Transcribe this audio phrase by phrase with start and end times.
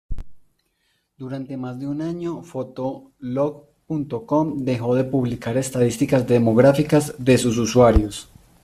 [1.15, 8.27] Durante más de un año Fotolog.com dejó de publicar estadísticas demográficas de sus usuarios.